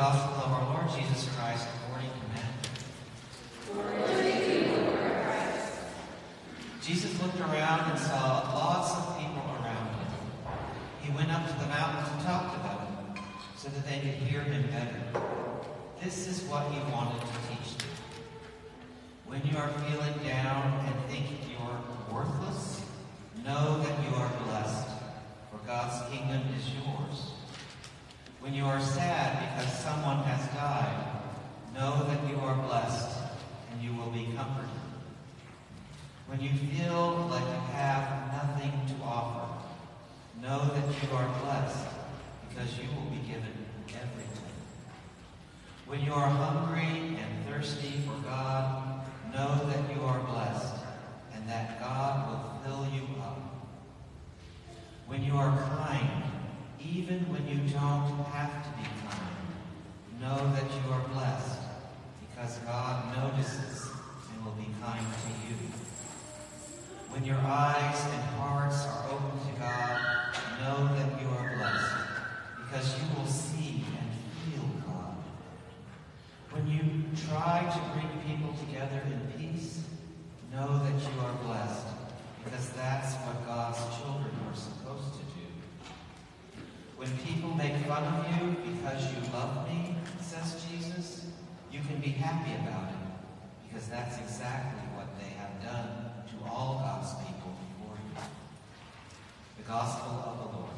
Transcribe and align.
Gospel 0.00 0.32
of 0.44 0.52
our 0.52 0.64
Lord 0.72 0.88
Jesus 0.98 1.28
Christ 1.36 1.68
according 1.76 2.08
to 2.08 2.24
Matthew. 2.32 2.72
Jesus 6.80 7.20
looked 7.20 7.38
around 7.38 7.90
and 7.90 7.98
saw 7.98 8.50
lots 8.54 8.92
of 8.96 9.18
people 9.18 9.42
around 9.60 9.88
him. 9.88 10.08
He 11.02 11.12
went 11.12 11.30
up 11.30 11.46
to 11.46 11.52
the 11.52 11.66
mountain 11.66 12.16
to 12.16 12.24
talk 12.24 12.50
to 12.54 12.58
them 12.62 12.80
so 13.58 13.68
that 13.68 13.86
they 13.86 13.98
could 13.98 14.26
hear 14.26 14.40
him 14.40 14.70
better. 14.70 15.02
This 16.02 16.26
is 16.26 16.44
what 16.48 16.72
he 16.72 16.80
wanted 16.90 17.20
to 17.20 17.26
teach 17.50 17.76
them. 17.76 17.90
When 19.26 19.42
you 19.44 19.58
are 19.58 19.68
feeling 19.68 20.14
down 20.26 20.82
and 20.86 20.94
think 21.10 21.26
you're 21.46 21.80
worthless, 22.10 22.86
know 23.44 23.82
that 23.82 24.02
you 24.08 24.16
are 24.16 24.32
blessed, 24.46 24.88
for 25.50 25.58
God's 25.66 26.10
kingdom 26.10 26.40
is 26.56 26.64
yours. 26.72 27.32
When 28.40 28.54
you 28.54 28.64
are 28.64 28.80
sad, 28.80 29.29
someone 30.00 30.24
has 30.24 30.46
died, 30.54 31.12
know 31.74 32.04
that 32.08 32.26
you 32.30 32.36
are 32.40 32.54
blessed 32.66 33.18
and 33.70 33.82
you 33.82 33.92
will 33.92 34.10
be 34.10 34.24
comforted. 34.34 34.70
When 36.26 36.40
you 36.40 36.48
feel 36.48 37.28
like 37.30 37.44
you 37.44 37.60
have 37.76 38.32
nothing 38.32 38.72
to 38.88 39.04
offer, 39.04 39.52
know 40.40 40.70
that 40.72 40.86
you 41.02 41.14
are 41.14 41.28
blessed 41.42 41.86
because 42.48 42.78
you 42.78 42.88
will 42.96 43.10
be 43.10 43.20
given 43.28 43.52
everything. 43.88 44.54
When 45.86 46.00
you 46.00 46.14
are 46.14 46.30
hungry 46.30 47.18
and 47.20 47.46
thirsty 47.46 48.00
for 48.06 48.16
God, 48.24 49.04
know 49.34 49.68
that 49.68 49.94
you 49.94 50.02
are 50.02 50.20
blessed 50.20 50.76
and 51.34 51.46
that 51.46 51.78
God 51.78 52.30
will 52.30 52.60
fill 52.64 52.94
you 52.94 53.02
up. 53.20 53.38
When 55.06 55.22
you 55.22 55.36
are 55.36 55.54
kind, 55.76 56.22
even 56.80 57.20
when 57.28 57.46
you 57.46 57.68
don't 57.68 58.24
have 58.32 58.64
to 58.64 58.70
be 58.78 58.88
kind, 59.06 59.30
know 60.20 60.36
that 60.52 60.64
you 60.64 60.92
are 60.92 61.00
blessed 61.14 61.60
because 62.20 62.58
God 62.58 63.16
notices 63.16 63.88
and 64.30 64.44
will 64.44 64.52
be 64.52 64.68
kind 64.82 65.00
to 65.00 65.30
you. 65.48 65.56
When 67.10 67.24
your 67.24 67.38
eyes 67.38 68.04
and 68.06 68.22
hearts 68.38 68.86
are 68.86 69.10
open 69.10 69.34
to 69.40 69.58
God, 69.58 69.98
know 70.62 70.94
that 70.94 71.20
you 71.20 71.28
are 71.28 71.56
blessed 71.56 71.96
because 72.62 72.94
you 72.96 73.18
will 73.18 73.26
see 73.26 73.84
and 73.98 74.08
feel 74.46 74.62
God. 74.86 75.18
When 76.52 76.68
you 76.68 77.02
try 77.28 77.66
to 77.66 77.80
bring 77.98 78.08
people 78.24 78.54
together 78.64 79.02
in 79.06 79.20
peace, 79.36 79.82
know 80.52 80.78
that 80.84 80.94
you 80.94 81.20
are 81.20 81.34
blessed 81.44 81.86
because 82.44 82.70
that's 82.70 83.14
what 83.26 83.44
God's 83.44 83.78
children 83.98 84.30
are 84.48 84.54
supposed 84.54 85.14
to 85.14 85.24
do. 85.34 85.50
When 86.96 87.10
people 87.18 87.50
make 87.56 87.74
fun 87.86 88.04
of 88.04 88.24
you 88.38 88.56
because 88.70 89.02
you 89.10 89.18
love 89.32 89.68
me, 89.68 89.96
says 90.20 90.64
Jesus, 90.70 91.26
you 91.72 91.80
can 91.80 91.98
be 91.98 92.10
happy 92.10 92.54
about 92.54 92.90
it 92.90 93.68
because 93.68 93.88
that's 93.88 94.16
exactly 94.18 94.82
what 94.94 95.08
they 95.18 95.34
have 95.34 95.60
done 95.60 96.09
all 96.48 96.80
God's 96.84 97.14
people 97.26 97.52
before 97.58 97.96
you. 97.96 98.22
The 99.58 99.68
Gospel 99.68 100.24
of 100.26 100.38
the 100.38 100.56
Lord. 100.56 100.69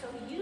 So 0.00 0.08
you 0.30 0.39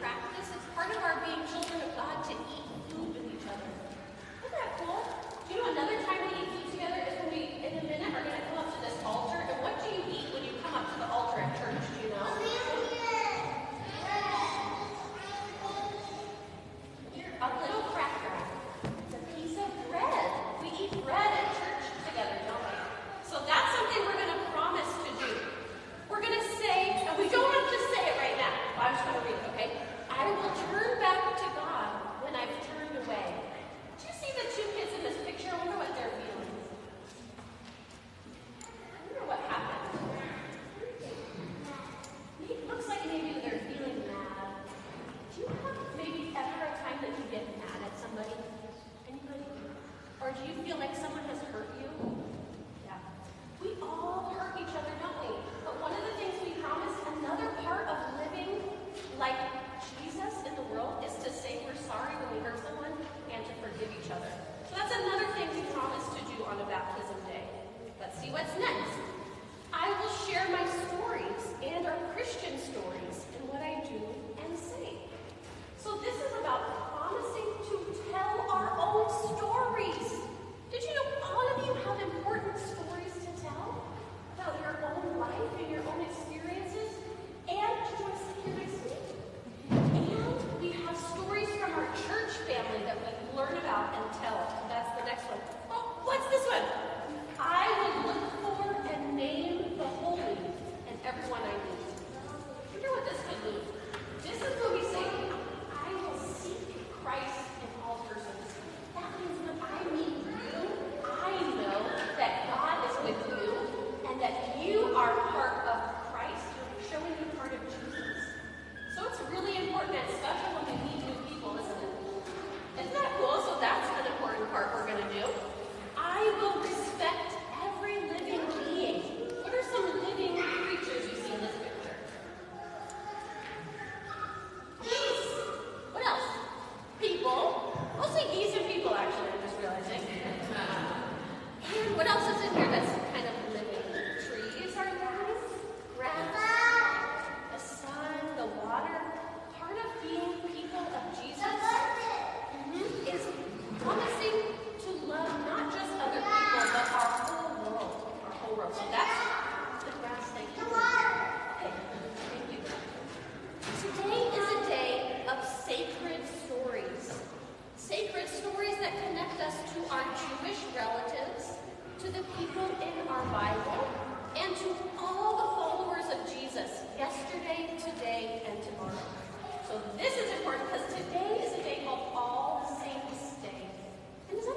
practice. 0.00 0.48
It's 0.56 0.64
part 0.74 0.90
of 0.90 1.02
our 1.04 1.20
being 1.26 1.46
children. 1.46 1.69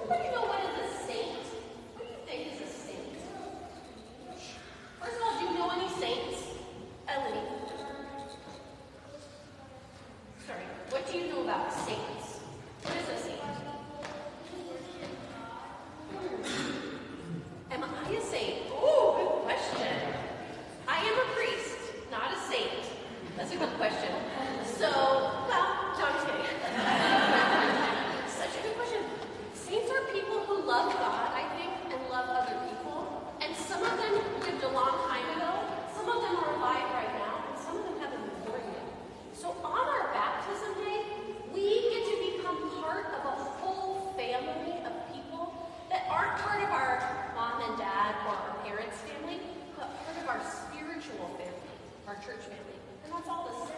Nobody 0.03 0.29
knows 0.31 0.52
our 52.13 52.21
church 52.21 52.45
family. 52.45 52.77
And 53.05 53.13
that's 53.13 53.27
all 53.27 53.49
the 53.49 53.55
sense. 53.65 53.73